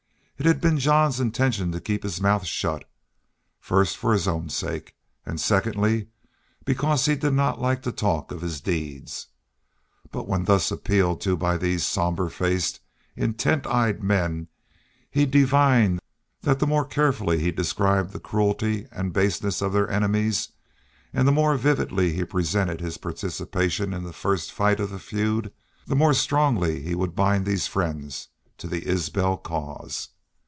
[0.43, 2.89] It had been Jean's intention to keep his mouth shut,
[3.59, 6.07] first for his own sake and, secondly,
[6.65, 9.27] because he did not like to talk of his deeds.
[10.11, 12.79] But when thus appealed to by these somber faced,
[13.15, 14.47] intent eyed men
[15.11, 16.01] he divined
[16.41, 20.49] that the more carefully he described the cruelty and baseness of their enemies,
[21.13, 25.53] and the more vividly he presented his participation in the first fight of the feud
[25.85, 30.07] the more strongly he would bind these friends to the Isbel cause.